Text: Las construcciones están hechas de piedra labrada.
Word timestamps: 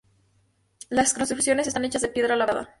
Las 0.89 1.13
construcciones 1.13 1.67
están 1.67 1.85
hechas 1.85 2.01
de 2.01 2.07
piedra 2.09 2.35
labrada. 2.35 2.69